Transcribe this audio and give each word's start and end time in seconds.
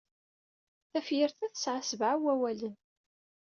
Tafyirt-a 0.91 1.47
tesɛa 1.53 1.81
sebɛa 1.87 2.15
wawalen. 2.23 2.75